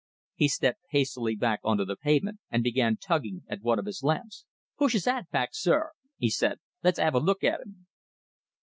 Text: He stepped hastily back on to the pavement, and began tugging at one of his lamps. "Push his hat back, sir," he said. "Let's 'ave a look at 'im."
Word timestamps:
He 0.33 0.47
stepped 0.47 0.79
hastily 0.89 1.35
back 1.35 1.59
on 1.63 1.77
to 1.77 1.85
the 1.85 1.95
pavement, 1.95 2.39
and 2.49 2.63
began 2.63 2.97
tugging 2.97 3.43
at 3.47 3.61
one 3.61 3.77
of 3.77 3.85
his 3.85 4.01
lamps. 4.01 4.45
"Push 4.79 4.93
his 4.93 5.05
hat 5.05 5.29
back, 5.29 5.49
sir," 5.51 5.91
he 6.17 6.31
said. 6.31 6.59
"Let's 6.81 6.97
'ave 6.97 7.19
a 7.19 7.21
look 7.21 7.43
at 7.43 7.61
'im." 7.61 7.85